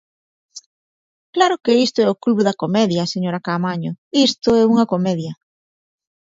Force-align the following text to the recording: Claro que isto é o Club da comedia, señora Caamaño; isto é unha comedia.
Claro 1.35 1.55
que 1.63 1.73
isto 1.85 1.97
é 2.05 2.07
o 2.09 2.19
Club 2.23 2.37
da 2.47 2.57
comedia, 2.63 3.11
señora 3.13 3.43
Caamaño; 3.45 3.91
isto 4.27 4.49
é 4.61 4.63
unha 4.71 4.89
comedia. 4.93 5.33